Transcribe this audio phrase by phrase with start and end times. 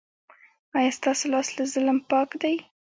[0.77, 2.55] ایا ستاسو لاس له ظلم پاک دی؟